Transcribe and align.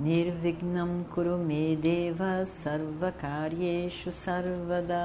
Nirvignam 0.00 1.04
Kurumedeva 1.12 2.46
Sarvakaryeshu 2.46 4.10
Sarvada 4.10 4.96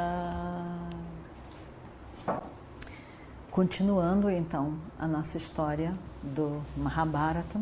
Continuando 3.51 4.29
então 4.29 4.77
a 4.97 5.05
nossa 5.05 5.37
história 5.37 5.93
do 6.23 6.61
Mahabharata, 6.77 7.59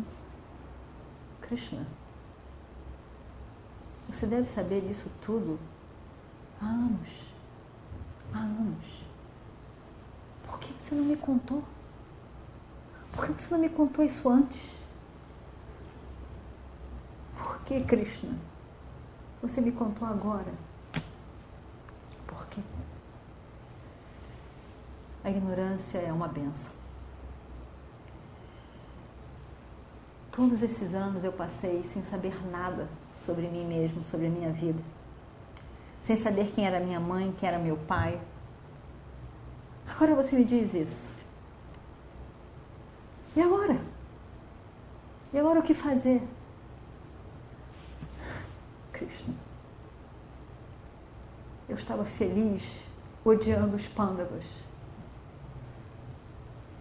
Krishna, 1.40 1.84
você 4.08 4.26
deve 4.26 4.46
saber 4.46 4.88
isso 4.88 5.10
tudo 5.20 5.58
há 6.62 6.66
anos, 6.66 7.10
há 8.32 8.38
anos. 8.38 9.04
Por 10.46 10.60
que 10.60 10.72
você 10.80 10.94
não 10.94 11.04
me 11.04 11.16
contou? 11.16 11.64
Por 13.12 13.26
que 13.26 13.42
você 13.42 13.54
não 13.54 13.60
me 13.60 13.68
contou 13.68 14.04
isso 14.04 14.28
antes? 14.28 14.73
Que, 17.66 17.80
Krishna? 17.82 18.36
Você 19.40 19.60
me 19.60 19.72
contou 19.72 20.06
agora? 20.06 20.52
Por 22.26 22.46
quê? 22.48 22.60
A 25.22 25.30
ignorância 25.30 25.98
é 25.98 26.12
uma 26.12 26.28
benção. 26.28 26.72
Todos 30.30 30.62
esses 30.62 30.92
anos 30.92 31.24
eu 31.24 31.32
passei 31.32 31.82
sem 31.84 32.02
saber 32.02 32.34
nada 32.50 32.86
sobre 33.24 33.48
mim 33.48 33.64
mesmo, 33.64 34.04
sobre 34.04 34.26
a 34.26 34.30
minha 34.30 34.52
vida. 34.52 34.82
Sem 36.02 36.16
saber 36.16 36.50
quem 36.50 36.66
era 36.66 36.80
minha 36.80 37.00
mãe, 37.00 37.34
quem 37.38 37.48
era 37.48 37.58
meu 37.58 37.78
pai. 37.78 38.20
Agora 39.88 40.14
você 40.14 40.36
me 40.36 40.44
diz 40.44 40.74
isso. 40.74 41.14
E 43.34 43.40
agora? 43.40 43.80
E 45.32 45.38
agora 45.38 45.60
o 45.60 45.62
que 45.62 45.72
fazer? 45.72 46.22
Krishna. 48.94 49.34
Eu 51.68 51.76
estava 51.76 52.04
feliz 52.04 52.62
odiando 53.24 53.76
os 53.76 53.86
pândavas 53.88 54.44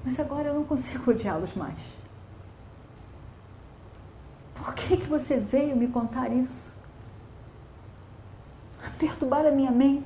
mas 0.03 0.19
agora 0.19 0.49
eu 0.49 0.53
não 0.53 0.65
consigo 0.65 1.11
odiá-los 1.11 1.53
mais. 1.55 1.79
Por 4.53 4.73
que, 4.73 4.97
que 4.97 5.07
você 5.07 5.37
veio 5.37 5.75
me 5.75 5.87
contar 5.87 6.31
isso? 6.31 6.73
Perturbar 8.99 9.45
a 9.45 9.51
minha 9.51 9.71
mente, 9.71 10.05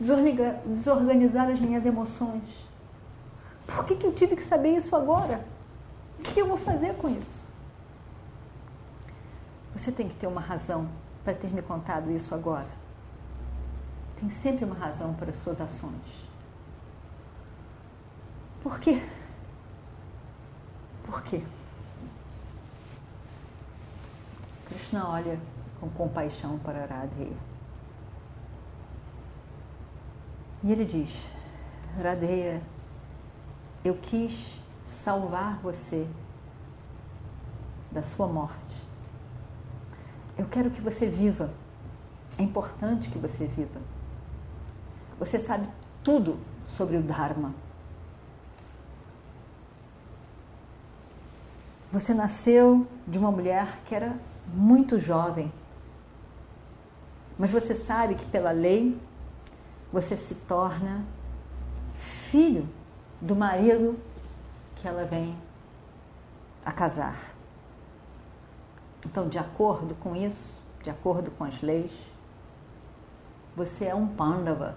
desorganizar 0.00 1.48
as 1.48 1.60
minhas 1.60 1.84
emoções. 1.84 2.42
Por 3.66 3.84
que, 3.84 3.96
que 3.96 4.06
eu 4.06 4.12
tive 4.12 4.36
que 4.36 4.42
saber 4.42 4.76
isso 4.76 4.94
agora? 4.94 5.44
O 6.18 6.22
que 6.22 6.40
eu 6.40 6.46
vou 6.46 6.56
fazer 6.56 6.94
com 6.94 7.08
isso? 7.08 7.33
Você 9.84 9.92
tem 9.92 10.08
que 10.08 10.14
ter 10.14 10.26
uma 10.26 10.40
razão 10.40 10.88
para 11.22 11.34
ter 11.34 11.52
me 11.52 11.60
contado 11.60 12.10
isso 12.10 12.34
agora. 12.34 12.70
Tem 14.18 14.30
sempre 14.30 14.64
uma 14.64 14.74
razão 14.74 15.12
para 15.12 15.30
as 15.30 15.36
suas 15.42 15.60
ações. 15.60 16.26
Por 18.62 18.80
quê? 18.80 19.06
Por 21.04 21.22
quê? 21.22 21.44
Krishna 24.64 25.06
olha 25.06 25.38
com 25.78 25.90
compaixão 25.90 26.58
para 26.60 26.86
Radheya. 26.86 27.36
E 30.62 30.72
ele 30.72 30.86
diz: 30.86 31.28
Radheya, 32.02 32.62
eu 33.84 33.94
quis 33.96 34.58
salvar 34.82 35.58
você 35.58 36.08
da 37.92 38.02
sua 38.02 38.26
morte. 38.26 38.83
Eu 40.36 40.46
quero 40.46 40.70
que 40.70 40.80
você 40.80 41.06
viva. 41.06 41.50
É 42.38 42.42
importante 42.42 43.08
que 43.08 43.18
você 43.18 43.46
viva. 43.46 43.80
Você 45.18 45.38
sabe 45.38 45.68
tudo 46.02 46.38
sobre 46.68 46.96
o 46.96 47.02
Dharma. 47.02 47.54
Você 51.92 52.12
nasceu 52.12 52.86
de 53.06 53.18
uma 53.18 53.30
mulher 53.30 53.78
que 53.86 53.94
era 53.94 54.16
muito 54.52 54.98
jovem. 54.98 55.52
Mas 57.38 57.50
você 57.50 57.74
sabe 57.74 58.16
que 58.16 58.24
pela 58.24 58.50
lei 58.50 59.00
você 59.92 60.16
se 60.16 60.34
torna 60.34 61.04
filho 61.94 62.68
do 63.20 63.36
marido 63.36 63.96
que 64.76 64.88
ela 64.88 65.04
vem 65.04 65.36
a 66.64 66.72
casar. 66.72 67.33
Então, 69.04 69.28
de 69.28 69.38
acordo 69.38 69.94
com 69.96 70.16
isso, 70.16 70.56
de 70.82 70.90
acordo 70.90 71.30
com 71.30 71.44
as 71.44 71.60
leis, 71.60 71.92
você 73.56 73.86
é 73.86 73.94
um 73.94 74.06
Pandava. 74.06 74.76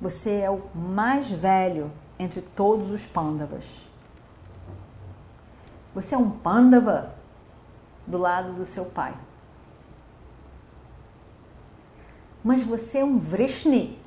Você 0.00 0.40
é 0.40 0.50
o 0.50 0.62
mais 0.74 1.30
velho 1.30 1.90
entre 2.18 2.40
todos 2.40 2.90
os 2.90 3.04
Pandavas. 3.06 3.64
Você 5.94 6.14
é 6.14 6.18
um 6.18 6.30
Pandava 6.30 7.14
do 8.06 8.18
lado 8.18 8.54
do 8.54 8.64
seu 8.64 8.86
pai. 8.86 9.14
Mas 12.42 12.62
você 12.62 12.98
é 12.98 13.04
um 13.04 13.18
Vrishni, 13.18 13.98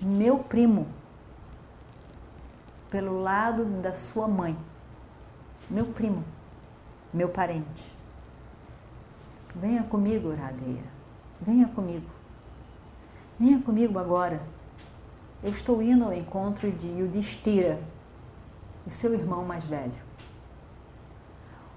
meu 0.00 0.38
primo, 0.38 0.86
pelo 2.90 3.20
lado 3.22 3.64
da 3.82 3.92
sua 3.92 4.26
mãe. 4.26 4.56
Meu 5.70 5.86
primo, 5.86 6.24
meu 7.14 7.28
parente. 7.28 7.96
Venha 9.54 9.84
comigo, 9.84 10.34
Radeia. 10.34 10.82
Venha 11.40 11.68
comigo. 11.68 12.10
Venha 13.38 13.62
comigo 13.62 13.96
agora. 13.96 14.42
Eu 15.40 15.52
estou 15.52 15.80
indo 15.80 16.04
ao 16.04 16.12
encontro 16.12 16.72
de 16.72 16.88
Yudhishthira, 16.88 17.80
o 18.84 18.90
seu 18.90 19.14
irmão 19.14 19.44
mais 19.44 19.62
velho. 19.62 19.94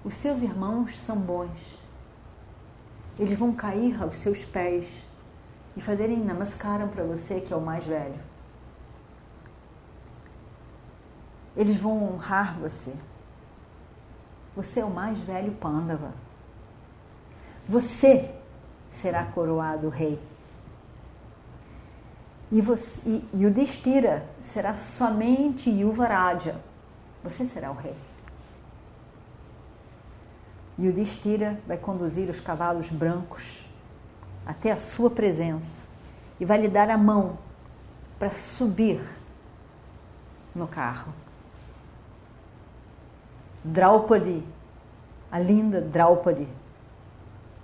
Os 0.02 0.14
seus 0.14 0.42
irmãos 0.42 1.00
são 1.00 1.16
bons. 1.16 1.78
Eles 3.16 3.38
vão 3.38 3.54
cair 3.54 4.02
aos 4.02 4.16
seus 4.16 4.44
pés 4.44 4.86
e 5.76 5.80
fazerem 5.80 6.18
namaskaram 6.18 6.88
para 6.88 7.04
você, 7.04 7.40
que 7.40 7.52
é 7.52 7.56
o 7.56 7.60
mais 7.60 7.84
velho. 7.84 8.20
Eles 11.56 11.76
vão 11.76 12.12
honrar 12.12 12.58
você. 12.58 12.92
Você 14.56 14.80
é 14.80 14.84
o 14.84 14.90
mais 14.90 15.18
velho 15.20 15.52
Pandava. 15.52 16.12
Você 17.68 18.34
será 18.90 19.24
coroado 19.24 19.88
rei. 19.88 20.20
E, 22.52 22.58
e 23.32 23.46
o 23.46 23.50
Destira 23.50 24.28
será 24.42 24.74
somente 24.74 25.70
Yuvaraja 25.70 26.60
você 27.24 27.46
será 27.46 27.70
o 27.70 27.74
rei. 27.74 27.96
E 30.76 30.86
o 30.86 30.92
Destira 30.92 31.58
vai 31.66 31.78
conduzir 31.78 32.28
os 32.28 32.38
cavalos 32.38 32.90
brancos 32.90 33.64
até 34.44 34.70
a 34.70 34.76
sua 34.76 35.08
presença 35.08 35.86
e 36.38 36.44
vai 36.44 36.60
lhe 36.60 36.68
dar 36.68 36.90
a 36.90 36.98
mão 36.98 37.38
para 38.18 38.28
subir 38.28 39.00
no 40.54 40.68
carro. 40.68 41.12
Draupadi, 43.64 44.44
a 45.32 45.38
linda 45.38 45.80
Draupadi, 45.80 46.46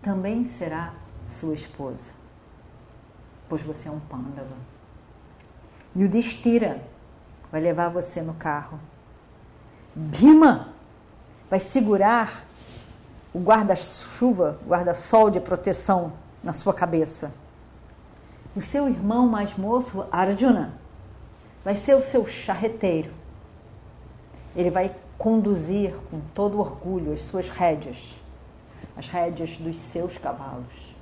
também 0.02 0.44
será 0.44 0.94
sua 1.26 1.55
esposa, 1.55 2.11
pois 3.49 3.62
você 3.62 3.88
é 3.88 3.93
um 3.93 4.00
Pandava. 4.00 4.56
E 5.94 6.05
o 6.05 6.08
Destira 6.08 6.82
vai 7.52 7.61
levar 7.61 7.88
você 7.88 8.23
no 8.23 8.35
carro 8.35 8.79
Bima 9.94 10.69
vai 11.49 11.58
segurar 11.58 12.44
o 13.35 13.41
guarda-chuva, 13.41 14.58
guarda-sol 14.67 15.31
de 15.31 15.41
proteção 15.41 16.12
na 16.43 16.52
sua 16.52 16.73
cabeça. 16.73 17.32
O 18.55 18.62
seu 18.62 18.88
irmão 18.88 19.29
mais 19.29 19.56
moço, 19.56 20.06
Arjuna, 20.11 20.75
vai 21.64 21.75
ser 21.75 21.94
o 21.94 22.02
seu 22.02 22.26
charreteiro. 22.26 23.12
Ele 24.55 24.70
vai 24.70 24.94
conduzir 25.21 25.95
com 26.11 26.19
todo 26.35 26.59
orgulho 26.59 27.13
as 27.13 27.21
suas 27.21 27.47
rédeas. 27.47 27.99
as 28.97 29.07
rédeas 29.07 29.51
dos 29.59 29.77
seus 29.79 30.17
cavalos. 30.17 30.95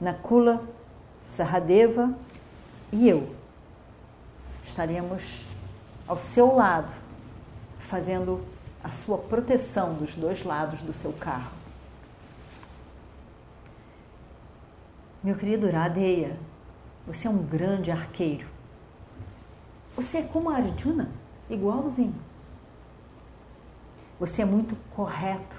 Nakula, 0.00 0.62
Sahadeva 1.26 2.14
e 2.90 3.08
eu 3.08 3.34
estaremos 4.66 5.22
ao 6.08 6.16
seu 6.16 6.54
lado, 6.54 6.90
fazendo 7.88 8.42
a 8.82 8.90
sua 8.90 9.18
proteção 9.18 9.94
dos 9.94 10.14
dois 10.16 10.42
lados 10.42 10.80
do 10.80 10.94
seu 10.94 11.12
carro. 11.12 11.52
Meu 15.22 15.36
querido 15.36 15.70
Radeya, 15.70 16.36
você 17.06 17.28
é 17.28 17.30
um 17.30 17.42
grande 17.42 17.90
arqueiro. 17.90 18.48
Você 19.96 20.18
é 20.18 20.22
como 20.22 20.48
a 20.48 20.56
Arjuna, 20.56 21.10
igualzinho. 21.50 22.31
Você 24.22 24.42
é 24.42 24.44
muito 24.44 24.76
correto. 24.94 25.56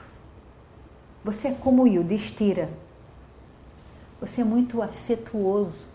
Você 1.22 1.50
é 1.50 1.54
como 1.54 1.86
Yudhishthira. 1.86 2.70
Você 4.22 4.40
é 4.40 4.44
muito 4.46 4.82
afetuoso. 4.82 5.86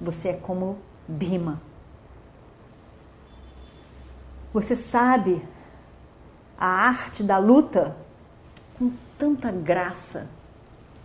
Você 0.00 0.28
é 0.28 0.32
como 0.34 0.78
Bhima. 1.08 1.60
Você 4.52 4.76
sabe 4.76 5.44
a 6.56 6.64
arte 6.64 7.24
da 7.24 7.38
luta 7.38 7.96
com 8.78 8.92
tanta 9.18 9.50
graça. 9.50 10.28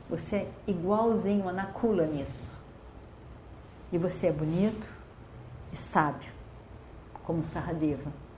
Você 0.08 0.36
é 0.36 0.52
igualzinho 0.68 1.50
a 1.50 1.52
Nakula 1.52 2.06
nisso. 2.06 2.56
E 3.92 3.98
você 3.98 4.28
é 4.28 4.32
bonito 4.32 4.88
e 5.74 5.76
sábio, 5.76 6.32
como 7.24 7.44
Saradeva. 7.44 8.29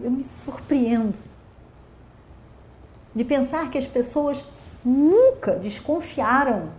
Eu 0.00 0.10
me 0.10 0.24
surpreendo 0.24 1.18
de 3.14 3.24
pensar 3.24 3.70
que 3.70 3.78
as 3.78 3.86
pessoas 3.86 4.44
nunca 4.84 5.56
desconfiaram 5.56 6.70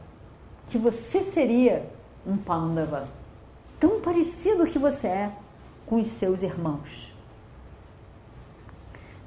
que 0.67 0.77
você 0.77 1.23
seria 1.23 1.89
um 2.25 2.37
Pandava, 2.37 3.07
tão 3.79 3.99
parecido 3.99 4.65
que 4.65 4.79
você 4.79 5.07
é 5.07 5.31
com 5.85 5.99
os 5.99 6.07
seus 6.07 6.43
irmãos. 6.43 7.13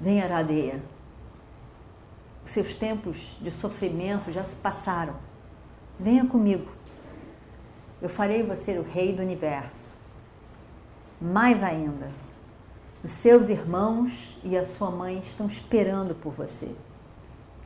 Venha, 0.01 0.27
Radeia. 0.27 0.81
Os 2.45 2.53
seus 2.53 2.75
tempos 2.75 3.17
de 3.41 3.51
sofrimento 3.51 4.33
já 4.33 4.45
se 4.45 4.55
passaram. 4.57 5.15
Venha 5.99 6.27
comigo. 6.27 6.71
Eu 8.01 8.09
farei 8.09 8.43
você 8.43 8.79
o 8.79 8.83
rei 8.83 9.15
do 9.15 9.23
universo. 9.23 9.93
Mais 11.21 11.63
ainda, 11.63 12.11
os 13.03 13.11
seus 13.11 13.49
irmãos 13.49 14.13
e 14.45 14.57
a 14.57 14.65
sua 14.65 14.91
mãe 14.91 15.19
estão 15.19 15.47
esperando 15.47 16.15
por 16.15 16.33
você. 16.33 16.75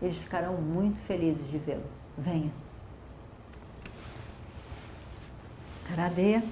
Eles 0.01 0.17
ficarão 0.17 0.55
muito 0.55 0.99
felizes 1.07 1.47
de 1.51 1.59
vê-lo. 1.59 1.85
Venha. 2.17 2.51
Radê. 5.95 6.43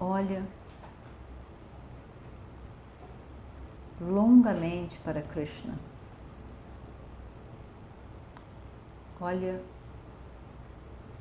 Olha 0.00 0.44
longamente 4.00 4.96
para 5.00 5.22
Krishna. 5.22 5.74
Olha 9.20 9.60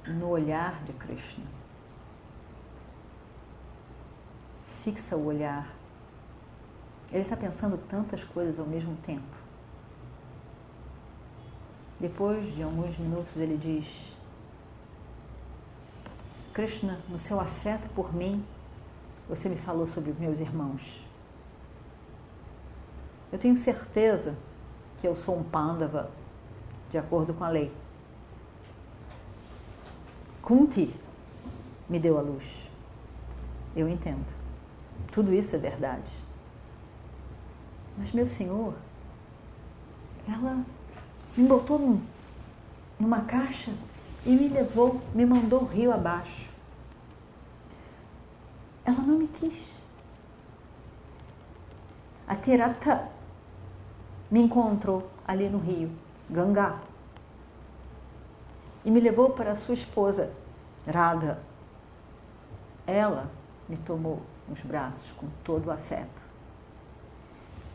no 0.05 0.29
olhar 0.29 0.83
de 0.83 0.93
Krishna. 0.93 1.46
Fixa 4.87 5.17
o 5.17 5.25
olhar. 5.25 5.67
Ele 7.11 7.23
está 7.23 7.35
pensando 7.35 7.77
tantas 7.89 8.23
coisas 8.23 8.57
ao 8.57 8.65
mesmo 8.65 8.95
tempo. 9.05 9.35
Depois 11.99 12.55
de 12.55 12.63
alguns 12.63 12.97
minutos, 12.97 13.35
ele 13.35 13.57
diz: 13.57 13.85
Krishna, 16.53 17.01
no 17.09 17.19
seu 17.19 17.37
afeto 17.37 17.85
por 17.93 18.15
mim, 18.15 18.41
você 19.27 19.49
me 19.49 19.57
falou 19.57 19.89
sobre 19.89 20.13
meus 20.13 20.39
irmãos. 20.39 20.81
Eu 23.29 23.37
tenho 23.37 23.57
certeza 23.57 24.37
que 25.01 25.07
eu 25.07 25.17
sou 25.17 25.37
um 25.37 25.43
Pandava, 25.43 26.09
de 26.91 26.97
acordo 26.97 27.33
com 27.33 27.43
a 27.43 27.49
lei. 27.49 27.73
Kunti 30.41 30.95
me 31.89 31.99
deu 31.99 32.17
a 32.17 32.21
luz. 32.21 32.45
Eu 33.75 33.89
entendo. 33.89 34.36
Tudo 35.11 35.33
isso 35.33 35.55
é 35.55 35.59
verdade. 35.59 36.11
Mas, 37.97 38.11
meu 38.11 38.27
senhor, 38.27 38.73
ela 40.27 40.63
me 41.35 41.47
botou 41.47 41.79
num, 41.79 42.01
numa 42.99 43.21
caixa 43.21 43.71
e 44.25 44.29
me 44.29 44.47
levou, 44.49 45.01
me 45.13 45.25
mandou 45.25 45.65
rio 45.65 45.91
abaixo. 45.91 46.47
Ela 48.85 49.01
não 49.01 49.17
me 49.17 49.27
quis. 49.27 49.57
A 52.27 52.35
Tirata 52.35 53.09
me 54.29 54.41
encontrou 54.41 55.09
ali 55.25 55.49
no 55.49 55.59
rio, 55.59 55.89
Gangá, 56.29 56.79
e 58.83 58.91
me 58.91 58.99
levou 58.99 59.31
para 59.31 59.55
sua 59.55 59.73
esposa, 59.73 60.31
Radha. 60.85 61.39
Ela 62.85 63.29
me 63.67 63.77
tomou 63.77 64.21
nos 64.47 64.61
braços 64.61 65.09
com 65.17 65.27
todo 65.43 65.67
o 65.67 65.71
afeto. 65.71 66.21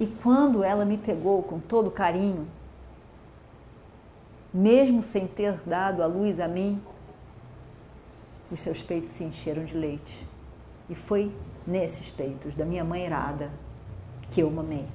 E 0.00 0.06
quando 0.06 0.64
ela 0.64 0.84
me 0.84 0.98
pegou 0.98 1.42
com 1.42 1.58
todo 1.58 1.90
carinho, 1.90 2.46
mesmo 4.52 5.02
sem 5.02 5.26
ter 5.26 5.58
dado 5.66 6.02
a 6.02 6.06
luz 6.06 6.40
a 6.40 6.48
mim, 6.48 6.82
os 8.50 8.60
seus 8.60 8.82
peitos 8.82 9.10
se 9.10 9.24
encheram 9.24 9.64
de 9.64 9.76
leite. 9.76 10.26
E 10.88 10.94
foi 10.94 11.34
nesses 11.66 12.10
peitos 12.10 12.54
da 12.56 12.64
minha 12.64 12.84
mãe 12.84 13.06
Irada 13.06 13.50
que 14.30 14.40
eu 14.40 14.50
mamei. 14.50 14.86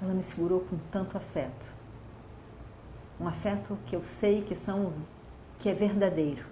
Ela 0.00 0.12
me 0.12 0.22
segurou 0.22 0.60
com 0.60 0.76
tanto 0.90 1.16
afeto 1.16 1.72
um 3.22 3.28
afeto 3.28 3.78
que 3.86 3.94
eu 3.94 4.02
sei 4.02 4.42
que 4.42 4.54
são 4.54 4.92
que 5.60 5.68
é 5.68 5.74
verdadeiro. 5.74 6.44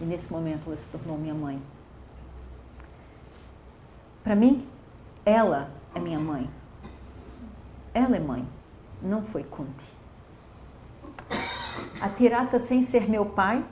E 0.00 0.04
nesse 0.04 0.32
momento 0.32 0.66
ela 0.66 0.76
se 0.76 0.86
tornou 0.92 1.18
minha 1.18 1.34
mãe. 1.34 1.60
Para 4.22 4.34
mim, 4.34 4.66
ela 5.24 5.70
é 5.94 6.00
minha 6.00 6.18
mãe. 6.18 6.48
Ela 7.92 8.16
é 8.16 8.20
mãe, 8.20 8.46
não 9.02 9.22
foi 9.24 9.42
Kunti. 9.42 9.98
A 12.00 12.08
Tirata, 12.08 12.60
sem 12.60 12.82
ser 12.82 13.08
meu 13.08 13.26
pai, 13.26 13.64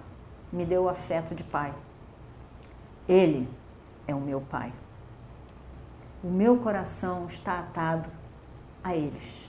me 0.53 0.65
deu 0.65 0.85
o 0.85 0.89
afeto 0.89 1.35
de 1.35 1.45
pai. 1.45 1.73
Ele 3.09 3.49
é 4.07 4.15
o 4.15 4.21
meu 4.21 4.41
pai. 4.41 4.73
O 6.25 6.29
meu 6.29 6.57
coração 6.59 7.27
está 7.29 7.61
atado 7.61 8.11
a 8.83 8.97
eles 8.97 9.47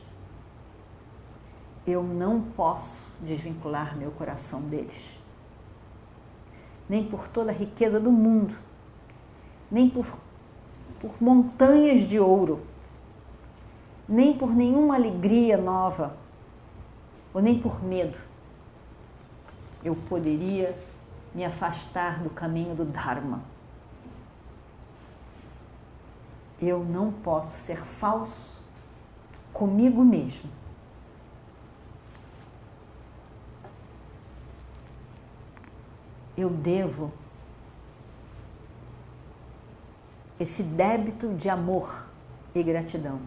eu 1.92 2.04
não 2.04 2.42
posso 2.42 2.94
desvincular 3.22 3.98
meu 3.98 4.12
coração 4.12 4.62
deles. 4.62 5.17
Nem 6.90 7.04
por 7.04 7.28
toda 7.28 7.52
a 7.52 7.54
riqueza 7.54 8.00
do 8.00 8.12
mundo, 8.12 8.56
nem 9.70 9.90
por, 9.90 10.06
por 11.00 11.12
montanhas 11.22 12.08
de 12.08 12.20
ouro, 12.20 12.62
nem 14.08 14.38
por 14.38 14.56
nenhuma 14.56 14.96
alegria 14.96 15.58
nova, 15.58 16.16
ou 17.34 17.42
nem 17.42 17.60
por 17.60 17.84
medo, 17.84 18.18
eu 19.84 19.96
poderia 20.10 20.78
me 21.36 21.44
afastar 21.44 22.24
do 22.24 22.30
caminho 22.30 22.74
do 22.74 22.86
Dharma. 22.86 23.42
Eu 26.60 26.84
não 26.84 27.12
posso 27.12 27.56
ser 27.58 27.78
falso 27.78 28.58
comigo 29.54 30.04
mesmo 30.04 30.50
eu 36.38 36.50
devo 36.50 37.12
esse 40.40 40.62
débito 40.62 41.34
de 41.34 41.50
amor 41.50 42.06
e 42.54 42.62
gratidão 42.62 43.20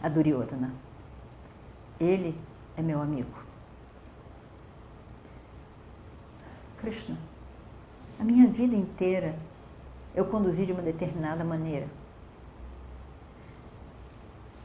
a 0.00 0.08
Duryodhana. 0.08 0.72
Ele 1.98 2.38
é 2.76 2.82
meu 2.82 3.02
amigo. 3.02 3.42
Krishna, 6.78 7.16
a 8.20 8.24
minha 8.24 8.48
vida 8.48 8.76
inteira 8.76 9.36
eu 10.14 10.24
conduzi 10.24 10.64
de 10.64 10.72
uma 10.72 10.82
determinada 10.82 11.42
maneira. 11.42 11.88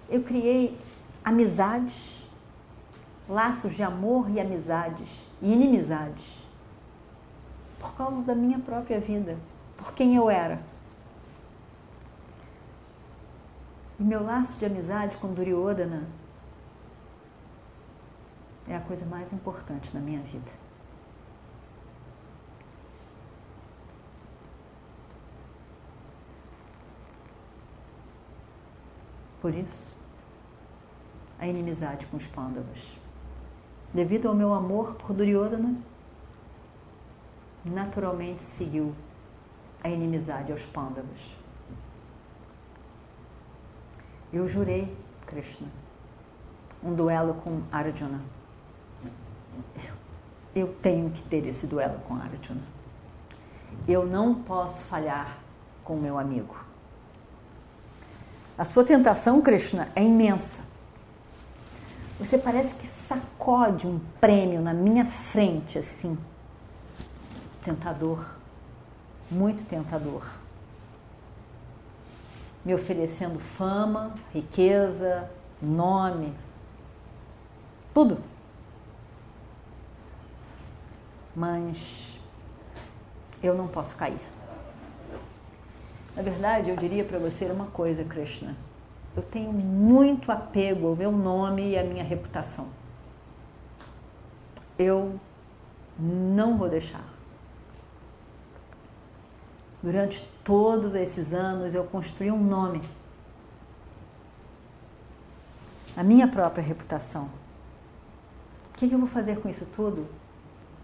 Eu 0.10 0.24
criei 0.24 0.80
amizades, 1.24 1.94
laços 3.28 3.76
de 3.76 3.84
amor 3.84 4.30
e 4.30 4.40
amizades 4.40 5.10
e 5.42 5.52
inimizades 5.52 6.47
por 7.80 7.94
causa 7.94 8.22
da 8.22 8.36
minha 8.36 8.60
própria 8.60 9.00
vida, 9.00 9.38
por 9.78 9.94
quem 9.94 10.16
eu 10.16 10.30
era. 10.30 10.60
E 14.00 14.04
meu 14.04 14.24
laço 14.24 14.58
de 14.60 14.66
amizade 14.66 15.18
com 15.18 15.34
Duryodhana 15.34 16.08
é 18.68 18.76
a 18.76 18.82
coisa 18.82 19.06
mais 19.06 19.32
importante 19.34 19.90
na 19.94 20.00
minha 20.00 20.20
vida. 20.20 20.52
Por 29.42 29.54
isso, 29.54 29.88
a 31.40 31.48
inimizade 31.48 32.06
com 32.08 32.18
os 32.18 32.28
pândavas. 32.28 32.80
Devido 33.94 34.28
ao 34.28 34.36
meu 34.36 34.54
amor 34.54 34.96
por 34.96 35.14
Duryodhana, 35.14 35.76
naturalmente 37.70 38.44
seguiu 38.44 38.94
a 39.84 39.90
inimizade 39.90 40.52
aos 40.52 40.62
pândavas. 40.64 41.20
Eu 44.32 44.48
jurei, 44.48 44.96
Krishna, 45.26 45.68
um 46.84 46.94
duelo 46.94 47.36
com 47.36 47.62
Arjuna. 47.72 48.22
Eu 50.56 50.74
tenho 50.82 51.12
que 51.12 51.22
ter 51.24 51.46
esse 51.46 51.66
duelo 51.66 52.00
com 52.08 52.16
Arjuna. 52.16 52.62
Eu 53.88 54.06
não 54.06 54.34
posso 54.36 54.82
falhar 54.84 55.38
com 55.84 55.96
meu 55.96 56.18
amigo. 56.18 56.56
A 58.58 58.66
sua 58.66 58.84
tentação, 58.84 59.42
Krishna, 59.42 59.90
é 59.96 60.04
imensa. 60.04 60.66
Você 62.20 62.38
parece 62.38 62.74
que 62.74 62.88
sacode 62.88 63.86
um 63.86 64.00
prêmio 64.20 64.60
na 64.60 64.74
minha 64.74 65.06
frente, 65.06 65.78
assim. 65.78 66.18
Tentador. 67.68 68.26
Muito 69.30 69.68
tentador. 69.68 70.24
Me 72.64 72.74
oferecendo 72.74 73.40
fama, 73.40 74.14
riqueza, 74.34 75.30
nome, 75.62 76.34
tudo. 77.94 78.18
Mas 81.36 81.78
eu 83.44 83.54
não 83.54 83.68
posso 83.68 83.96
cair. 83.96 84.22
Na 86.16 86.22
verdade, 86.22 86.70
eu 86.70 86.78
diria 86.78 87.04
para 87.04 87.20
você 87.20 87.46
uma 87.46 87.68
coisa, 87.68 88.04
Krishna 88.04 88.56
eu 89.18 89.24
tenho 89.24 89.52
muito 89.52 90.32
apego 90.32 90.90
ao 90.90 90.96
meu 90.96 91.12
nome 91.12 91.72
e 91.72 91.78
à 91.78 91.84
minha 91.84 92.04
reputação. 92.04 92.68
Eu 94.78 95.20
não 96.00 96.56
vou 96.56 96.70
deixar. 96.70 97.17
Durante 99.82 100.28
todos 100.44 100.96
esses 100.96 101.34
anos 101.34 101.74
eu 101.74 101.84
construí 101.84 102.32
um 102.32 102.44
nome, 102.44 102.82
a 105.96 106.04
minha 106.04 106.28
própria 106.28 106.64
reputação. 106.64 107.30
O 108.72 108.78
que, 108.78 108.92
eu 108.92 109.00
vou 109.00 109.08
fazer 109.08 109.40
com 109.40 109.50
isso 109.50 109.66
tudo? 109.76 110.08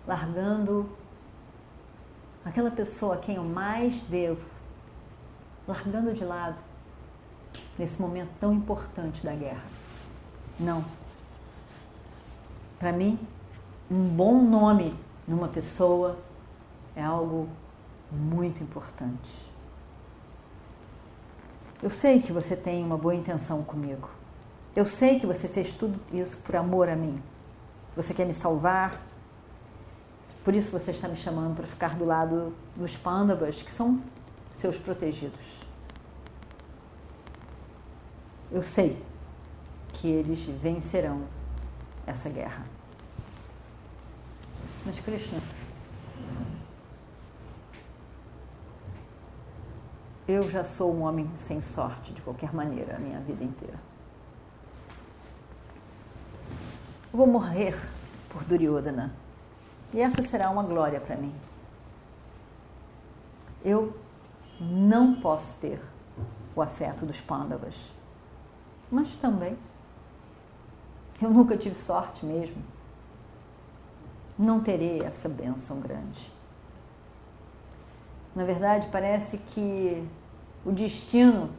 Largando 0.07 0.89
aquela 2.43 2.71
pessoa 2.71 3.15
a 3.15 3.17
quem 3.17 3.35
eu 3.35 3.43
mais 3.43 4.01
devo, 4.03 4.41
largando 5.67 6.13
de 6.13 6.25
lado 6.25 6.57
nesse 7.77 8.01
momento 8.01 8.31
tão 8.39 8.53
importante 8.53 9.23
da 9.23 9.33
guerra. 9.33 9.63
Não. 10.59 10.83
Para 12.79 12.91
mim, 12.91 13.19
um 13.89 14.07
bom 14.09 14.41
nome 14.41 14.95
numa 15.27 15.47
pessoa 15.47 16.17
é 16.95 17.03
algo 17.03 17.47
muito 18.13 18.63
importante. 18.63 19.51
Eu 21.81 21.89
sei 21.89 22.21
que 22.21 22.31
você 22.31 22.55
tem 22.55 22.83
uma 22.83 22.97
boa 22.97 23.13
intenção 23.13 23.63
comigo. 23.63 24.09
Eu 24.75 24.85
sei 24.85 25.19
que 25.19 25.25
você 25.25 25.47
fez 25.47 25.73
tudo 25.73 25.99
isso 26.11 26.37
por 26.37 26.55
amor 26.55 26.87
a 26.87 26.95
mim. 26.95 27.21
Você 27.95 28.13
quer 28.13 28.25
me 28.25 28.33
salvar. 28.33 29.01
Por 30.43 30.53
isso 30.53 30.71
você 30.71 30.91
está 30.91 31.07
me 31.07 31.17
chamando 31.17 31.55
para 31.55 31.67
ficar 31.67 31.95
do 31.95 32.05
lado 32.05 32.53
dos 32.75 32.95
pândavas, 32.95 33.61
que 33.61 33.71
são 33.71 34.01
seus 34.59 34.77
protegidos 34.77 35.63
eu 38.53 38.61
sei 38.61 39.01
que 39.93 40.07
eles 40.07 40.39
vencerão 40.61 41.23
essa 42.05 42.29
guerra. 42.29 42.63
Mas 44.85 44.99
Krishna, 44.99 45.39
eu 50.27 50.49
já 50.49 50.63
sou 50.63 50.93
um 50.93 51.01
homem 51.01 51.29
sem 51.37 51.61
sorte 51.61 52.13
de 52.13 52.21
qualquer 52.21 52.53
maneira 52.53 52.95
a 52.95 52.99
minha 52.99 53.19
vida 53.19 53.43
inteira. 53.43 53.79
Eu 57.11 57.17
vou 57.17 57.27
morrer 57.27 57.79
por 58.29 58.43
Duryodhana 58.43 59.13
e 59.93 59.99
essa 59.99 60.23
será 60.23 60.49
uma 60.49 60.63
glória 60.63 60.99
para 60.99 61.15
mim. 61.15 61.33
Eu 63.63 63.95
não 64.59 65.15
posso 65.21 65.55
ter 65.55 65.81
o 66.55 66.61
afeto 66.61 67.05
dos 67.05 67.21
Pandavas 67.21 67.93
mas 68.93 69.09
também 69.17 69.57
eu 71.19 71.31
nunca 71.31 71.57
tive 71.57 71.75
sorte 71.75 72.23
mesmo. 72.23 72.61
Não 74.37 74.61
terei 74.61 75.01
essa 75.01 75.27
benção 75.27 75.79
grande. 75.79 76.31
Na 78.35 78.43
verdade, 78.43 78.87
parece 78.91 79.37
que 79.37 80.07
o 80.65 80.71
destino 80.71 81.51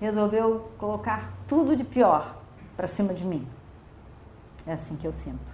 resolveu 0.00 0.70
colocar 0.78 1.32
tudo 1.46 1.76
de 1.76 1.84
pior 1.84 2.36
para 2.76 2.88
cima 2.88 3.12
de 3.12 3.24
mim. 3.24 3.46
É 4.66 4.72
assim 4.72 4.96
que 4.96 5.06
eu 5.06 5.12
sinto. 5.12 5.52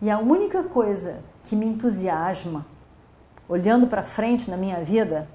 E 0.00 0.10
a 0.10 0.18
única 0.18 0.62
coisa 0.62 1.22
que 1.44 1.56
me 1.56 1.64
entusiasma, 1.64 2.66
olhando 3.48 3.86
para 3.86 4.02
frente 4.02 4.50
na 4.50 4.56
minha 4.56 4.84
vida, 4.84 5.28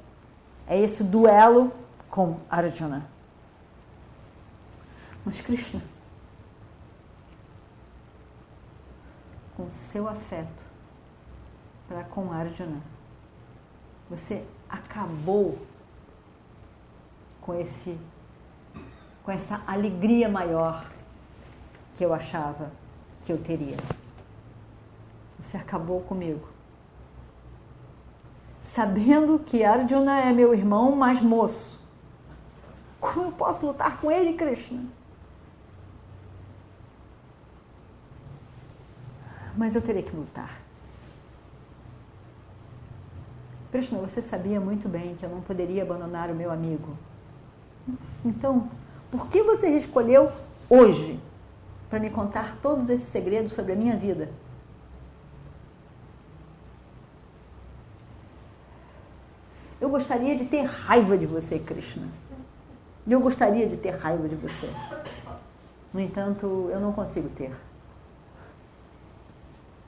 é 0.67 0.79
esse 0.79 1.03
duelo 1.03 1.71
com 2.09 2.37
Arjuna. 2.49 3.09
Mas 5.25 5.41
Krishna, 5.41 5.81
com 9.55 9.69
seu 9.71 10.07
afeto 10.07 10.70
para 11.91 12.05
com 12.05 12.31
Arjuna, 12.31 12.81
você 14.09 14.45
acabou 14.69 15.59
com 17.41 17.53
esse 17.53 17.99
com 19.23 19.31
essa 19.31 19.61
alegria 19.67 20.29
maior 20.29 20.89
que 21.97 22.03
eu 22.05 22.13
achava 22.13 22.71
que 23.23 23.31
eu 23.31 23.37
teria. 23.37 23.75
Você 25.43 25.57
acabou 25.57 26.01
comigo. 26.01 26.47
Sabendo 28.61 29.37
que 29.37 29.63
Arjuna 29.63 30.21
é 30.21 30.31
meu 30.31 30.53
irmão 30.53 30.95
mais 30.95 31.21
moço. 31.21 31.79
Como 33.01 33.27
eu 33.27 33.31
posso 33.33 33.65
lutar 33.65 33.99
com 33.99 34.09
ele, 34.09 34.33
Krishna? 34.33 34.85
mas 39.57 39.75
eu 39.75 39.81
terei 39.81 40.01
que 40.01 40.15
lutar. 40.15 40.70
Krishna, 43.71 43.99
você 43.99 44.21
sabia 44.21 44.59
muito 44.59 44.89
bem 44.89 45.15
que 45.15 45.25
eu 45.25 45.29
não 45.29 45.41
poderia 45.41 45.83
abandonar 45.83 46.29
o 46.29 46.35
meu 46.35 46.51
amigo. 46.51 46.97
Então, 48.23 48.69
por 49.09 49.27
que 49.27 49.41
você 49.41 49.69
escolheu 49.77 50.29
hoje 50.69 51.19
para 51.89 51.99
me 51.99 52.09
contar 52.09 52.57
todos 52.61 52.89
esses 52.89 53.07
segredos 53.07 53.53
sobre 53.53 53.71
a 53.71 53.75
minha 53.75 53.95
vida? 53.95 54.29
Eu 59.79 59.89
gostaria 59.89 60.35
de 60.35 60.45
ter 60.45 60.63
raiva 60.63 61.17
de 61.17 61.25
você, 61.25 61.57
Krishna. 61.57 62.07
Eu 63.07 63.19
gostaria 63.19 63.67
de 63.67 63.77
ter 63.77 63.91
raiva 63.91 64.27
de 64.27 64.35
você. 64.35 64.69
No 65.93 65.99
entanto, 65.99 66.69
eu 66.71 66.79
não 66.79 66.93
consigo 66.93 67.29
ter. 67.29 67.51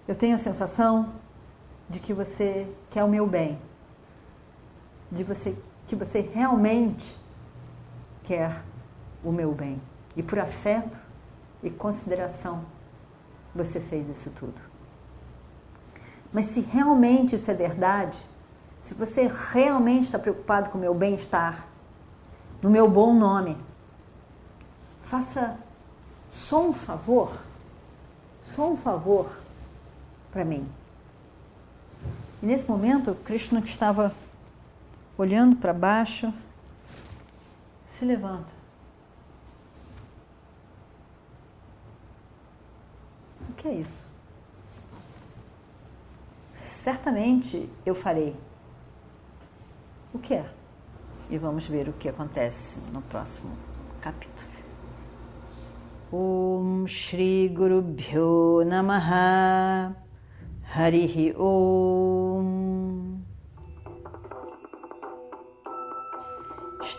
Eu 0.07 0.15
tenho 0.15 0.35
a 0.35 0.39
sensação 0.39 1.13
de 1.89 1.99
que 1.99 2.13
você 2.13 2.67
quer 2.89 3.03
o 3.03 3.07
meu 3.07 3.27
bem, 3.27 3.59
de 5.13 5.23
você 5.23 5.55
que 5.87 5.95
você 5.95 6.21
realmente 6.21 7.17
quer 8.23 8.61
o 9.23 9.31
meu 9.31 9.51
bem. 9.51 9.81
E 10.15 10.23
por 10.23 10.39
afeto 10.39 10.97
e 11.61 11.69
consideração 11.69 12.63
você 13.53 13.79
fez 13.79 14.09
isso 14.09 14.29
tudo. 14.31 14.59
Mas 16.31 16.47
se 16.47 16.61
realmente 16.61 17.35
isso 17.35 17.49
é 17.51 17.53
verdade, 17.53 18.17
se 18.81 18.93
você 18.93 19.31
realmente 19.51 20.05
está 20.05 20.17
preocupado 20.17 20.69
com 20.69 20.77
o 20.77 20.81
meu 20.81 20.93
bem-estar, 20.93 21.67
no 22.61 22.69
meu 22.69 22.89
bom 22.89 23.13
nome, 23.13 23.57
faça 25.03 25.57
só 26.31 26.67
um 26.67 26.73
favor, 26.73 27.31
só 28.43 28.71
um 28.71 28.75
favor 28.75 29.29
para 30.31 30.43
mim. 30.43 30.67
E 32.41 32.45
nesse 32.45 32.69
momento, 32.69 33.15
Krishna 33.23 33.61
que 33.61 33.69
estava 33.69 34.13
olhando 35.17 35.55
para 35.55 35.73
baixo, 35.73 36.33
se 37.87 38.05
levanta. 38.05 38.51
O 43.49 43.53
que 43.53 43.67
é 43.67 43.73
isso? 43.75 44.03
Certamente 46.55 47.69
eu 47.85 47.95
farei. 47.95 48.35
O 50.13 50.19
que 50.19 50.33
é? 50.33 50.49
E 51.29 51.37
vamos 51.37 51.65
ver 51.67 51.87
o 51.87 51.93
que 51.93 52.09
acontece 52.09 52.79
no 52.91 53.01
próximo 53.01 53.55
capítulo. 54.01 54.51
Om 56.11 56.85
Shri 56.85 57.49
Guru 57.49 57.81
Bhyo 57.81 58.63
Namaha 58.65 59.95
Harihi 60.75 61.33
Om 61.35 63.02